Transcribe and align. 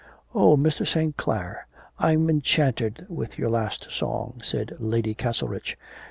'Oh, 0.33 0.57
Mr. 0.57 0.87
St. 0.87 1.15
Clare, 1.15 1.67
I'm 1.99 2.27
enchanted 2.27 3.05
with 3.07 3.37
your 3.37 3.51
last 3.51 3.91
song,' 3.91 4.41
said 4.43 4.75
Lady 4.79 5.13
Castlerich. 5.13 5.77